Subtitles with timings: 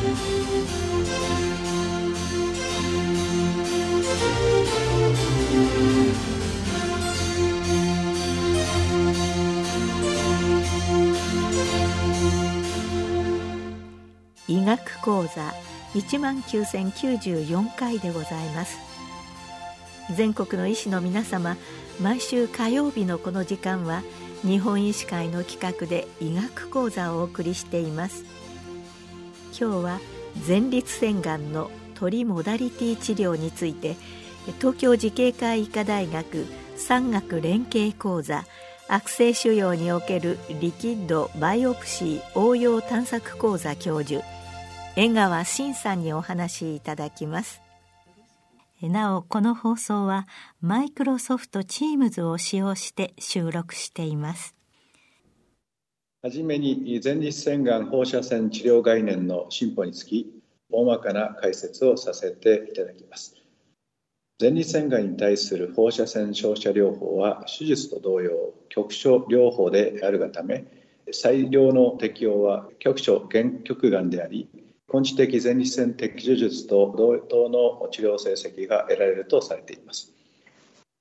[0.00, 0.02] 医
[14.64, 15.52] 学講座
[15.92, 18.78] 1万9094回でございます。
[20.16, 21.56] 全国の医師の皆様
[22.00, 24.02] 毎週火曜日のこの時間は
[24.42, 28.39] 日本医師会の企画で医学講座をお送りしています。
[29.58, 30.00] 今日は
[30.46, 33.96] 前立腺がんのトリモダリティ治療について
[34.58, 36.46] 東京慈恵会医科大学
[36.76, 38.44] 産学連携講座
[38.88, 44.24] 悪性腫瘍におけるリキッドバイオプシー応用探索講座教授
[44.96, 47.62] 江川真さんにお話しいただきます。
[48.82, 50.26] なおこの放送は
[50.60, 54.59] マイクロソフトチームズを使用して収録しています。
[56.22, 60.30] はじめに前立腺がん放射線治療概念の進歩につき
[60.70, 63.36] 大まかな解説をさせていただきます。
[64.38, 70.66] 前立腺がんに対する放射線照射療法は手術と同様局所療法であるがため
[71.10, 74.46] 最良の適用は局所原極がんであり
[74.92, 80.19] 根治的前立腺摘除術と同等の治療成績が得られるとされています。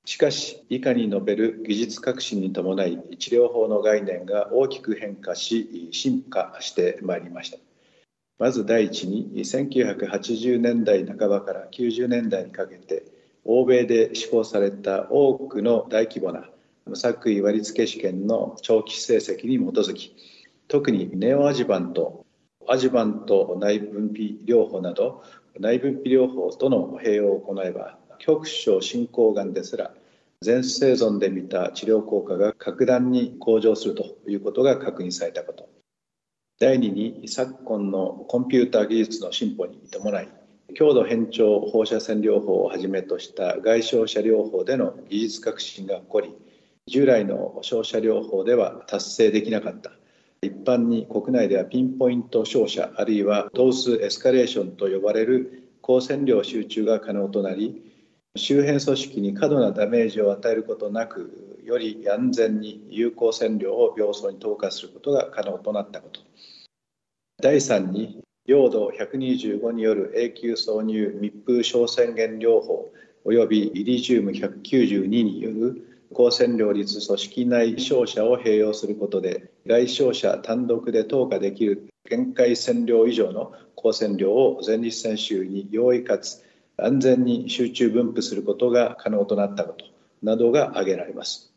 [0.09, 7.59] しかし以下に述べる技術革新に伴い治療法の概念が大きく変化し進化してまいりました。
[8.39, 13.05] まず第一に1980年代半ばから90年代にかけて
[13.45, 16.49] 欧米で施行された多くの大規模な
[16.87, 20.15] 無作為割付試験の長期成績に基づき
[20.67, 22.25] 特にネオアジバント
[22.67, 25.23] アジバント内分泌療法など
[25.59, 29.93] 内分泌療法との併用を行えば局所進行がんですら
[30.41, 35.67] 全生存で見た治療効果が格段に向上するということが確認されたこと。
[36.59, 40.29] 第2に昨今のコンピューター技術の進歩に伴い
[40.75, 46.33] 強度変調放射線療法をはじめとした外傷者療法での技術革新が起こり
[46.87, 49.91] 従来の照射療法では達成できなかった。
[50.41, 57.88] 一般に国内ではピンポイント照射あるいはドースエスカレーションと呼ばれる光線量集中が可能となり
[58.35, 66.21] 周辺組織に過度なダメージを与えることなくより安全に有効線量を病巣に投下することが可能となったこと。
[67.41, 72.91] 第3に用度125による永久挿入密封小宣言療法
[73.23, 86.43] およびイリジウム192による光線量率組織内照射を併用することで外照射単独で投下できる限界線量以上の光線量を前立腺周に容易かつ
[86.85, 89.85] 安全に集中分布することが可能となったこと
[90.21, 91.53] などが挙げられます。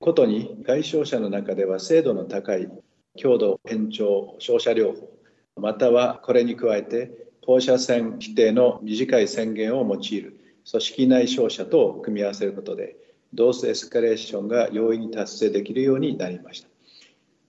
[0.00, 2.68] ことに外照射の中では精度の高い
[3.16, 5.10] 強度延長照射療法
[5.56, 7.10] またはこれに加えて
[7.44, 12.96] 放射線規定の短い宣言を用いる組織内照射と組み合わせることで
[13.34, 16.68] ドースエスカレーションが容易に達成できるようになりました。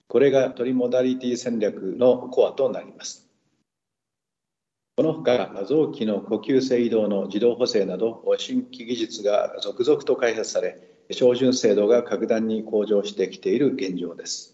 [0.08, 3.31] これがトリモダリティ戦略のコアとなります。
[5.02, 10.78] このほか臓器の呼吸性移動の自動補正など新規技術が続々と開発され
[11.10, 14.54] 標準精度が格段に向上してきている現状です。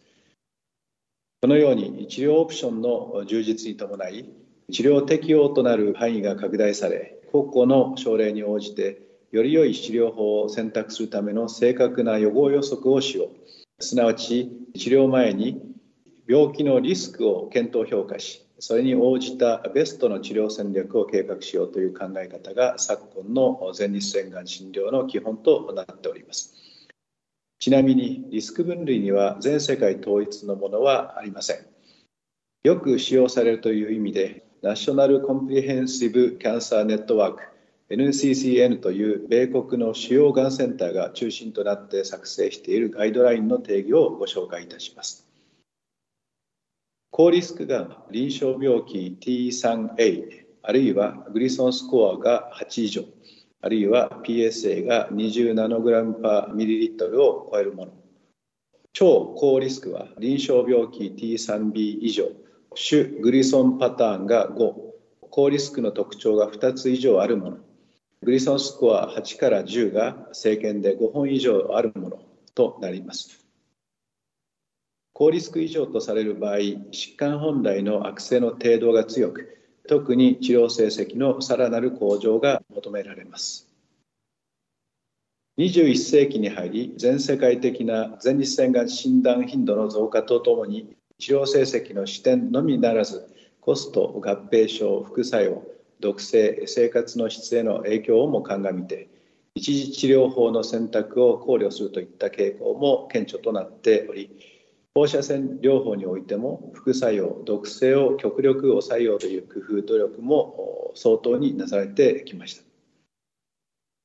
[1.41, 4.29] このように治療オプションの充実に伴い
[4.71, 9.01] 治療適用となる範囲が拡大され個々の症例に応じて
[9.33, 15.61] より良い治療法を選択するための正確な予防予測をしようすなわち治療前に
[16.25, 26.53] 病気のリスクを検討評価しそれに応じたベストの治療戦略を計画しようという考え方が昨今の前立腺がん診療の基本となっております
[27.59, 31.65] ちなみにリスク分類には全世界統一のものはありません
[32.63, 37.43] よく使用されるという意味でナショナルコンプリヘンシブキャンサーネットワーク
[37.89, 45.26] NCCN という米国の主要がんセンターが中心となって作成しているガイドラインの定義をご紹介いたします。
[47.11, 53.03] 高リスクが臨床病気 T3A あるいはグリソンスコアが8以上
[53.61, 57.91] あるいは PSA が20ナノグラムパーミリリットルを超えるもの。
[58.93, 62.29] 超高リスクは臨床病気 T3B 以上
[62.75, 64.73] 種グリソンパターンが5
[65.29, 67.57] 高リスクの特徴が2つ以上あるもの。
[68.21, 72.21] グリソンスコア8から10が政権で5本以上あるもの
[72.53, 73.46] となります。
[75.17, 83.67] 高リスク以上とされる場合、疾患本来の悪性の程度が強く、特に治療成績のさらなる向上が求められます。
[85.57, 93.27] 21世紀に入り、全世界的な前立腺がん診断頻度の増加とともに、治療成績の視点のみならず、
[93.59, 95.63] コスト合併症副作用
[95.99, 99.09] 毒性生活の質への影響をも鑑みて
[99.55, 104.56] 一時治療法の選択を考慮するといった傾向も顕著となっており
[104.97, 112.63] 放射線療法においても副作用毒性を極力抑えようという工夫努力も相当になされてきました。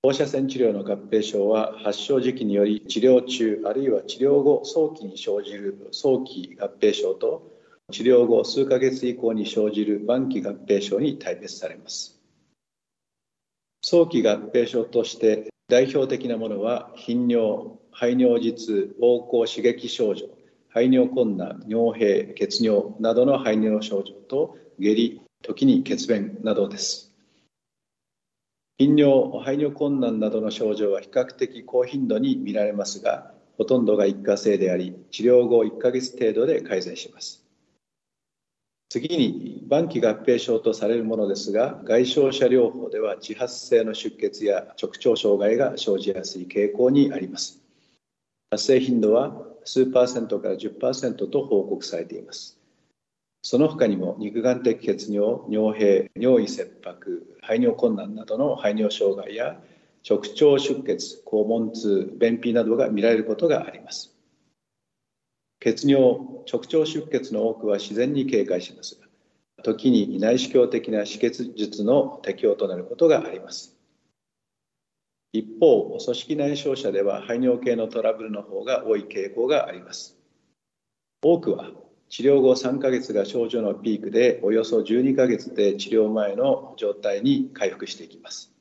[0.03, 7.51] 放射線治療の合併症は発症時期により治療中あるいは治療後早期に生じる早期合併症と
[7.91, 12.21] 治療後数ヶ月以降に生じる晩期合併症に大別されます。
[13.81, 20.42] 早期合併症として代表的なものは頻尿排尿実膀胱刺激症状。
[20.75, 27.13] 排尿困難尿閉血尿などの排尿症状と下痢時に血便などです。
[28.79, 37.45] 頻尿排尿困難などの症状は比較的高頻度に見られますがほとんどが一過性であり治療後1ヶ月程度で改善します。
[38.89, 47.61] 次に晩期合併症とされるものですが外傷者療法では自発性の出血や直腸障害が生じやすい傾向にあります。
[48.51, 52.59] 発生頻度は数パーセントから10%と報告されています。
[53.43, 59.61] その他にも肉眼的血尿尿閉尿意切迫排尿困難などの排尿障害や
[60.09, 64.15] 直腸出血肛門痛便秘などが見られることがあります。
[65.59, 66.21] 血尿
[66.51, 69.07] 直腸出血の多くは自然に警戒しますが
[69.63, 73.72] 時に内視鏡的な止血術の適用となることがあります。
[75.35, 80.19] 一方組織内傷者では排尿系のトラブルの方が多い傾向があります。
[81.23, 81.71] 多くは
[82.11, 88.53] 治療後3ヶ月が症状のピークでおよそ12ヶ月で治療前の状態に回復していきます。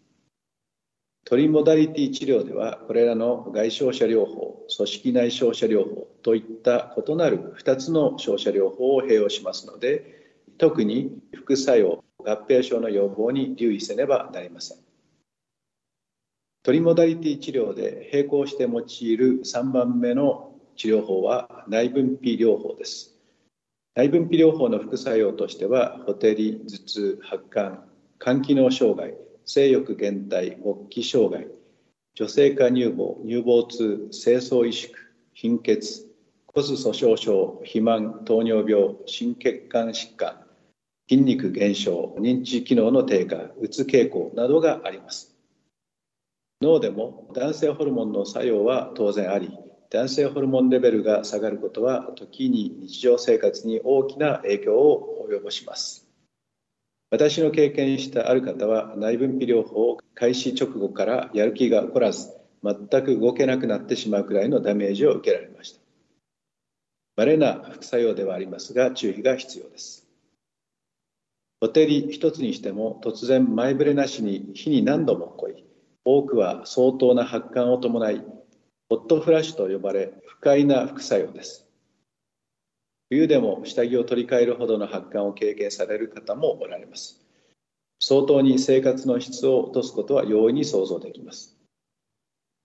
[1.26, 14.91] トリモダリティ治療ではこれらの外傷者療法組織内傷者療法といった異なる2つの照射療法を併用しますので特に副作用合併症の予防に留意せねばなりません。
[16.64, 23.18] トリモダリティ治療で並行して用いる3番目の治療法は内分泌療法です。
[23.96, 27.80] 内分泌療法の副作用としてはほてり頭痛発汗
[28.20, 31.48] 肝機能障害性欲減退勃起障害
[32.14, 34.94] 女性化乳房乳房痛精巣萎縮
[35.34, 36.06] 貧血
[36.46, 40.46] 骨粗しょう症肥満糖尿病心血管疾患
[41.10, 45.31] 筋肉減少認知機能の低下うつ傾向などがあります。
[46.62, 49.50] 脳でも男性ホルモンの作用は当然あり
[49.90, 56.08] 男性ホルモンレベルが下がることは時に日常生活に大きな影響を及ぼします。
[57.10, 62.32] 私の経験したある方は内分泌療法を開始直後からやる気が起こらず
[62.64, 65.82] 全く動けなくなってしまうくらいのダメージを受けられました。
[67.18, 70.08] 稀な副作用ではありますが注意が必要です。
[71.60, 75.66] ほてり一つにしても突然前触れなしに日に何度も起こり
[76.04, 78.24] 多くは相当な発汗を伴い
[78.90, 81.68] ホットフラッシュと呼ばれ不快な副作用です。
[83.10, 87.22] 冬でも下着を取り替えるほどの発汗を経験される方もおられます。
[88.00, 91.56] 相当に生活の質を落とすことは容易に想像できます。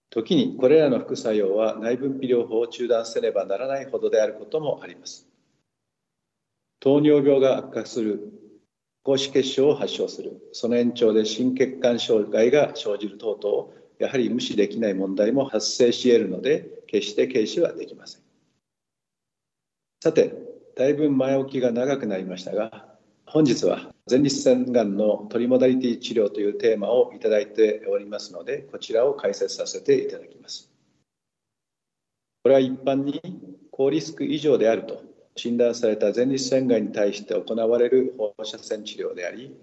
[0.09, 5.27] 時にこれらの副作用は内分泌療法を中断せねばならないほどであることもあります。
[6.79, 8.46] 糖尿病が悪化する
[9.07, 18.27] 高脂血症を発症するその延長で心血管障害が生じる等々やはり無視できない問題も発生し得るので決して軽視はできません
[20.03, 20.35] さて、
[20.75, 22.85] だいぶ前置きが長くなりましたが、
[23.25, 30.71] 本日は前立腺がんのトリモダリティ治療というテーマをいただいておりますので、こちらを解説させていただきます。
[32.43, 33.19] これは一般に
[33.71, 35.01] 高リスク以上であると
[35.37, 39.55] 診断された前立腺がんに対して行われる放射線治療であり、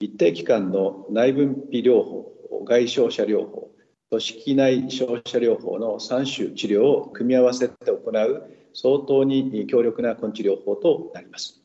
[0.00, 2.32] 一定期間の内分泌療法、
[2.64, 3.70] 外傷者療法、
[4.10, 11.60] 組織内照射療法の3種治療を組み合わせて行う相当に強力な根治療法となります。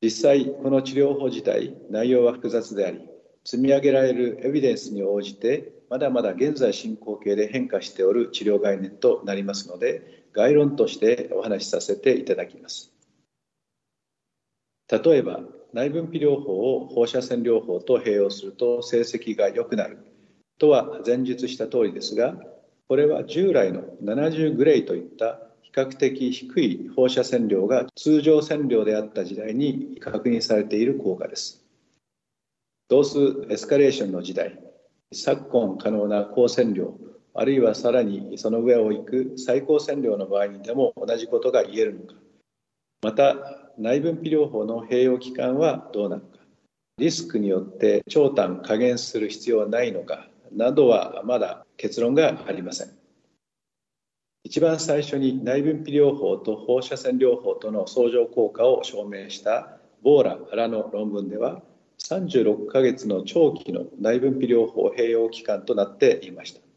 [0.00, 3.00] 実際、この治療法自体、内容は複雑であり、
[3.44, 12.92] 積み上げられるエビデンスに応じて、まだまだ現在進行形で変化しておる治療概念となりますので、概論としてお話しさせていただきます。
[14.90, 15.40] 例えば、
[15.72, 19.98] 内分泌療法を放射線療法と併用すると成績が良くなる
[20.58, 22.36] とは前述した通りですが、
[22.88, 31.62] これは従来の70グレイといった比較的低い放射線量が通常線量であった時代に確認されている効果です。
[32.88, 34.58] 同数エスカレーションの時代、
[35.12, 36.94] 昨今可能な高線量、
[37.34, 42.14] あるいはさらにその上を行く最高線量の場合にでも同じことが言えるのか、
[43.02, 43.36] また
[43.78, 46.38] 内分泌療法の併用期間はどうなのか。
[46.98, 50.28] リスクによって長短加減する必要はないのか。
[50.52, 52.88] などはまだ結論がありません。
[54.44, 61.62] 一番最初に内分泌療法と放射線療法との相乗効果を証明したボーラらの論文では
[61.98, 66.67] 36ヶ月の長期の内分泌療法併用期間となっていました。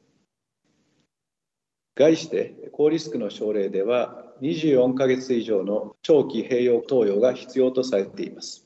[1.95, 8.65] 概して高リスクの症例では24ヶ月以上の長期併用投与が必要とされています。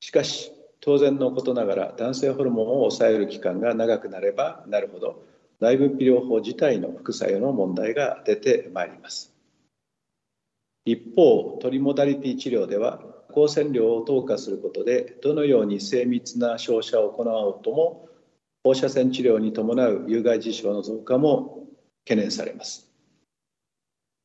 [0.00, 5.22] しかし当然のことながら男性ホルモンを抑える期間が長くなればなるほど
[5.60, 9.32] 内分泌療法自体の副作用の問題が出てまいります。
[10.86, 18.08] 一方トリモダリティ治療では光線量を投下することでどのように精密な照射を行おうとも
[18.64, 21.59] 放射線治療に伴う有害事象の増加も
[22.10, 22.88] 懸念されます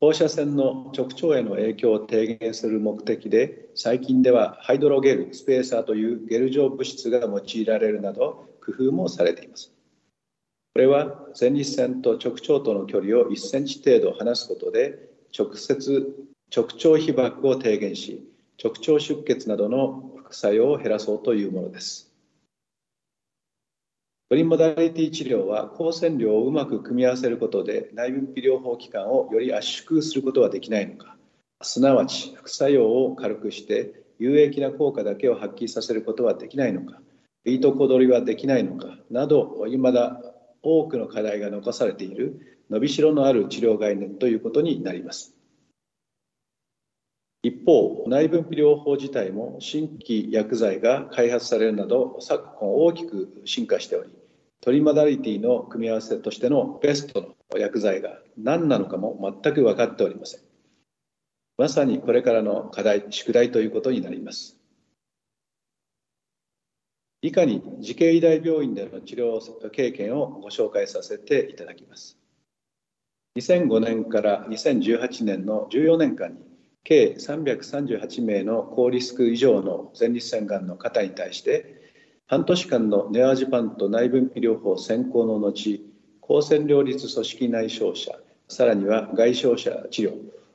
[0.01, 9.71] 放射線の直腸への影響を低減する目的で最近ではハイドロゲルスペーサーというゲル状物質が用いられるなど工夫もされています
[10.73, 14.97] これは前立腺と直腸との距離を1センチ程度離すことで
[15.37, 18.27] 直接直腸被曝を低減し
[18.61, 22.04] 直腸出血などの副作用を減らそうというものです。
[24.27, 31.15] トリモダリティ治療は光線量をうまく組み合わせることで内分泌療法期間をより圧縮することはできないのか。
[31.61, 36.99] すなわち副作用を軽くして有益な効果だけを発揮させることはできないのか。
[37.45, 38.97] いいとこ取りはできないのか。
[39.11, 40.19] などいまだ
[40.63, 45.34] 多くの課題が残されている伸びしろのある治療概念ということになります。
[47.45, 54.09] 一方内分泌療法自体も新規薬剤が開発されるなど昨今大きく進化しており
[54.61, 60.41] トリマダリティの組み合わせとしてのベストの薬剤が何なのかも全く分かっておりません。
[61.59, 64.57] まさにこれからの課題宿題ということになります。
[67.21, 72.17] 以下に慈恵医大病院での治療経験をご紹介させていただきます。
[73.37, 76.39] 2005年から2018年の14年間に
[76.85, 81.91] 計338名の高リスク以上の前立腺がんの方に対して
[82.27, 85.83] 半年間のネオアジパンと内分泌療法先行の後
[86.21, 90.13] 高線量率組織内照射さらには外照射治療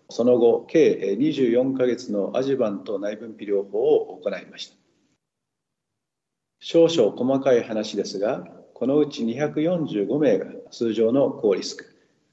[0.08, 4.76] その後計24ヶ月のアジバンと内分泌療法を行いました。
[6.60, 8.44] 少々細かい話ですが
[8.74, 11.86] このうち245名が通常の高リスク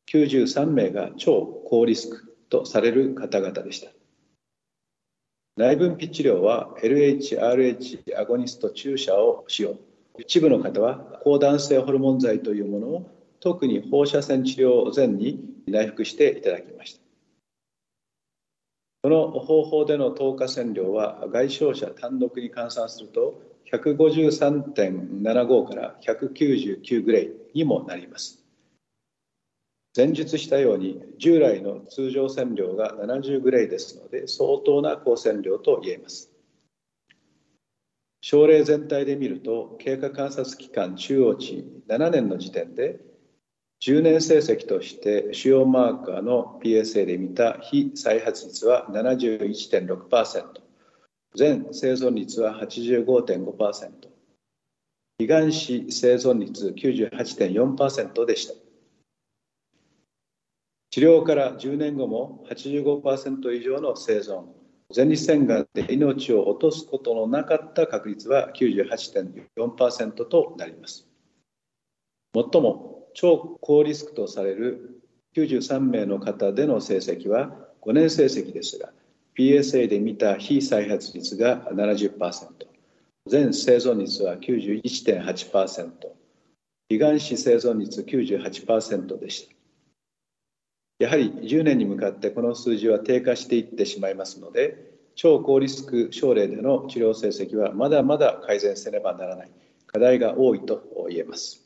[0.08, 2.37] 93名が超高リスク。
[2.50, 3.92] とされる方々でした。
[5.58, 9.78] 内分泌治療は LHRH アゴニスト注射を使用。
[10.20, 17.02] 一部の方は高男性ホルモン剤というものを特に放射線治療前に内服していただきました。
[19.04, 28.47] この方法での透過線量は外傷者単独に換算すると153.75から199グレイにもなります。
[29.98, 36.32] 前述したように従来の通常線量が70グレイですので相当な高線量と言えます。
[38.22, 43.00] 症例全体で見ると経過観察期間中央値7年の時点で
[43.82, 50.44] 10年成績として主要マーカーの PSA で見た非再発率は71.6%
[51.36, 53.90] 全生存率は85.5%
[55.20, 58.67] 胃がん死生存率98.4%でした。
[60.90, 64.46] 治療から10年後も85%以上の生存。
[64.96, 71.08] 前立腺がんで命を落とすことのなかった確率は98.4%となります。
[72.34, 75.02] もっとも超高リスクとされる
[75.36, 77.52] 93名の方での成績は
[77.82, 78.92] 5年成績ですが
[79.38, 82.48] PSA で見た非再発率が70%
[83.28, 85.92] 全生存率は91.8%
[86.90, 89.57] 胃がん死生存率98%でした。
[91.00, 99.52] やはり10年に向かってこの数字は低下していってしまいますので超高リスク症例での治療成績はまだまだ改善せねばならない。
[99.88, 101.66] 課題が多いと言えます。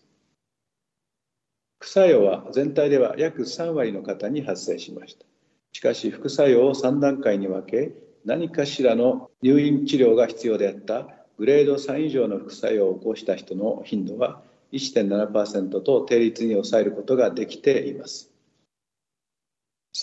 [1.79, 5.25] 副作用は全体では約3割の方に発生しました。
[5.73, 7.91] しかし副作用を3段階に分け
[8.23, 11.09] 何かしらの入院治療が必要であった。
[11.37, 18.30] グレード3以上の副作用を起こした人の頻度は1.7%と定率に抑えることができています。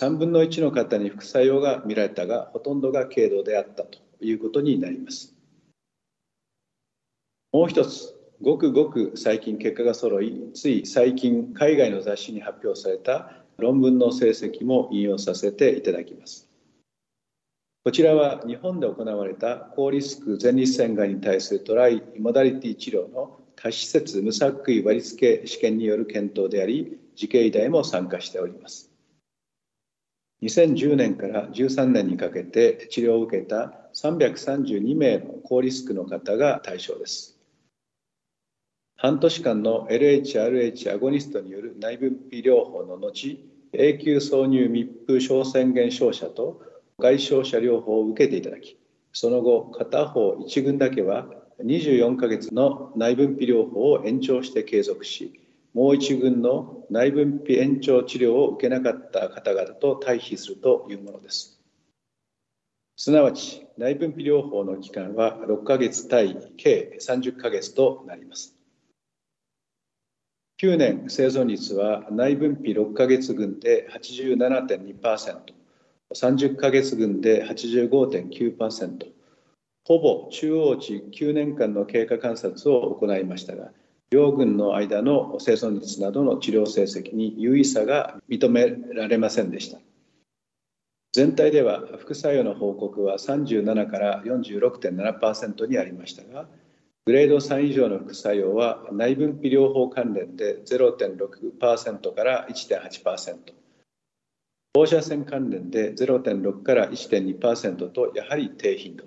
[0.00, 5.34] 3分の1の方に副作用が見られたがほとんどが軽度であったということになります。
[7.52, 16.46] もう一つごくごく最近結果が揃いつい最近海外の雑誌に発表された論文の成績も引用させていただきます。
[17.82, 28.87] こちらは日本で行われた高リスク前立腺がんに対するトライモダリティ治療の多施設無作為割付試験による検討であり慈恵医大も参加しております。
[30.42, 37.38] 2010年から13年にかけて治療を受けた332名の高リスクの方が対象です。
[38.96, 43.38] 半年間の LHRH アゴニストによる内分泌療法の後
[43.72, 46.62] 永久挿入密封小宣言照射と
[46.98, 48.76] 外傷者療法を受けていただき
[49.12, 51.26] その後片方1群だけは
[51.64, 55.40] 24ヶ月の内分泌療法を延長して継続し
[55.78, 61.60] もう一群の内分泌延長治療を受けなかった方々と対比するというものです。
[62.96, 68.56] すなわち内分泌療法の期間は6ヶ月対計30ヶ月となります。
[70.60, 75.38] 9年生存率は内分泌6ヶ月群で87.2%、
[76.12, 79.06] 30ヶ月群で85.9%、
[79.84, 83.70] ほぼ中央値9年間の経過観察を行いましたが、
[84.10, 89.78] 両軍の間の生存率などの治療成績に優位差が認められませんでした。
[91.12, 96.46] 全体では副作用の報告は37から46.7%にありましたが
[97.06, 103.36] グレード3以上の副作用は内分泌療法関連で0.6%から1.8%
[104.74, 109.04] 放射線関連で0.6から1.2%とやはり低頻度。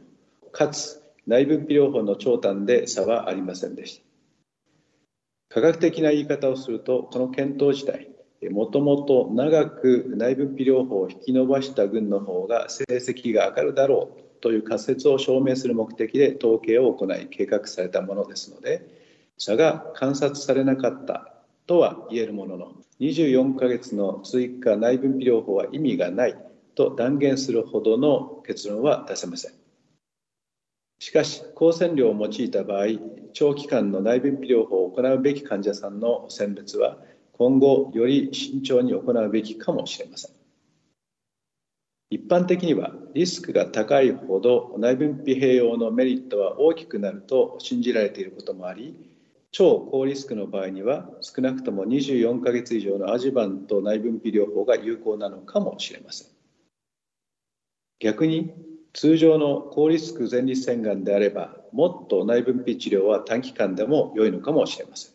[0.52, 4.11] かつ内分泌療法の長短で差はありませんでした。
[5.54, 8.08] 科学的な言い方をするとこの検討自体
[8.50, 18.88] もともと長く内分泌療法を引き延ばした群の方が成績が上がるだろうという仮説を証明する目的で統計を行い計画されたものですので
[19.38, 21.34] 差が観察されなかった
[21.68, 26.36] とは言えるものの24ヶ月の追加内分泌療法は意味がない
[26.76, 29.61] と断言するほどの結論は出せません。
[31.02, 32.86] しかし光線量を用いた場合
[33.34, 37.00] 長期間の内分泌療法を行うべき患者さんの選別は
[37.32, 40.32] 今後より慎重に行うべきかもしれません。
[42.12, 48.96] 一般的にはリスクが高いほど内分泌併用のメリットは大きくなると信じられていることもあり
[49.52, 56.28] 超高リスクの場合には少なくとも24ヶ月以上のアジバンと内分泌療法が有効なのかもしれません。
[58.00, 65.14] 逆に通常の高リスク前立腺がんであればもっと内分泌治療は短期間でも良いのかもしれません。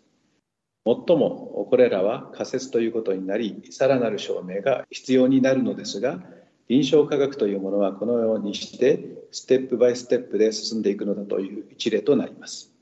[0.84, 6.20] もっともこれらは仮説ということになりさらなる証明が必要になるのですが
[6.68, 9.00] 臨床科学というものはこのようにして
[9.32, 12.72] ステップバイステップで進んでいくのだという一例となります。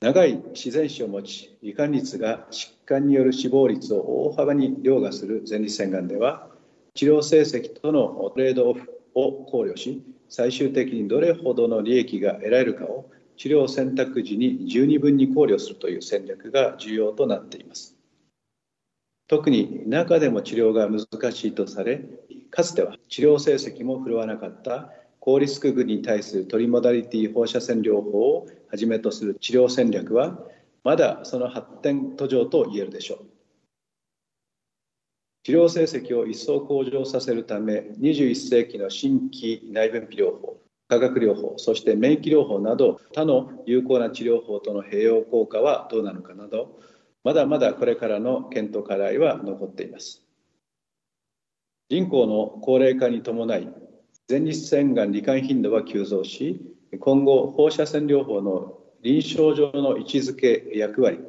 [0.00, 6.48] 長い自然死を持ち罹患率が疾患による死亡率を大幅に凌駕する前立腺がんでは
[6.94, 17.96] 治療成績とのトレードオフを考慮し最終的にどれほどの利益が得られるかを治療選択時に十二分に考慮するという戦略が重要となっています。
[19.28, 22.02] 特に中でも治療が難しいとされ
[22.50, 30.38] かつては治療成績も振るわなかった高リスク群に対するトリモダリティ放射線療法をはじめとする治療戦略は
[30.82, 33.27] まだその発展途上と言えるでしょう。
[35.48, 46.78] 治療成績を一層向上させるため21世紀の新規内分泌療法化学療法そして免疫療法など他の有効な治療法との併用効果はどうなのかなど
[47.24, 50.22] まだまだこれからの検討課題は残っています。
[51.88, 53.70] 人口の高齢化に伴い
[54.28, 56.60] 前立腺がん罹患頻度は急増し
[57.00, 61.20] 今後放射線療法の臨床上の位置づけ役割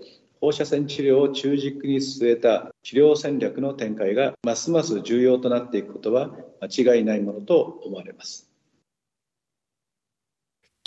[0.41, 8.49] 放射線治療を中軸に据えた治療戦略の展開がますます重要となっていくことは間違いないものと思われます。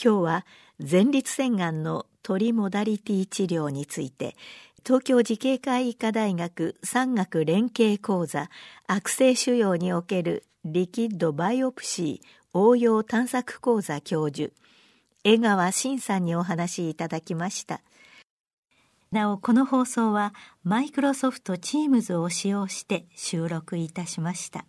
[0.02, 0.46] 今日は
[0.78, 4.34] 前立腺がんのトリモダリティ治療について
[4.84, 8.48] 東京慈恵会医科大学産学連携講座
[8.88, 14.52] 悪性腫瘍におけるリキッドバイオプシー応用探索講座教授
[15.24, 17.80] 江川真さんにお話しいただきました。
[19.12, 24.64] なおこの放送はマイクロソフト Teams を使用して収録いたしました。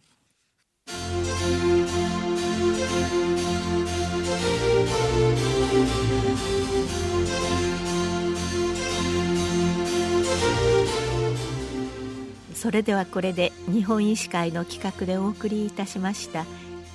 [12.54, 16.46] それではこれで日本医師会の企画でお送りいたしました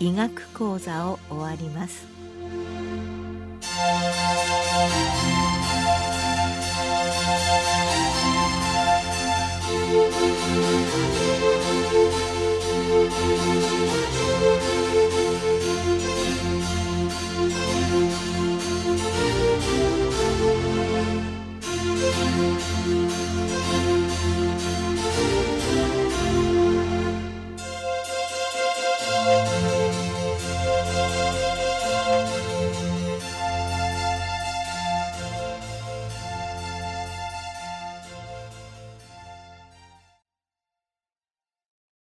[0.00, 2.06] 医学講座を終わります。